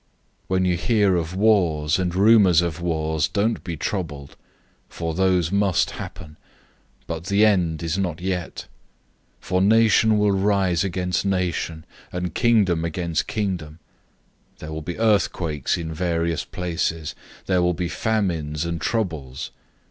013:007 0.01 0.07
"When 0.47 0.65
you 0.65 0.77
hear 0.77 1.15
of 1.15 1.35
wars 1.35 1.99
and 1.99 2.15
rumors 2.15 2.63
of 2.63 2.81
wars, 2.81 3.27
don't 3.27 3.63
be 3.63 3.77
troubled. 3.77 4.35
For 4.89 5.13
those 5.13 5.51
must 5.51 5.91
happen, 5.91 6.37
but 7.05 7.25
the 7.25 7.45
end 7.45 7.83
is 7.83 7.99
not 7.99 8.19
yet. 8.19 8.65
013:008 9.41 9.41
For 9.45 9.61
nation 9.61 10.17
will 10.17 10.31
rise 10.31 10.83
against 10.83 11.23
nation, 11.23 11.85
and 12.11 12.33
kingdom 12.33 12.83
against 12.83 13.27
kingdom. 13.27 13.77
There 14.57 14.71
will 14.71 14.81
be 14.81 14.97
earthquakes 14.97 15.77
in 15.77 15.93
various 15.93 16.45
places. 16.45 17.13
There 17.45 17.61
will 17.61 17.75
be 17.75 17.87
famines 17.87 18.65
and 18.65 18.81
troubles. 18.81 19.51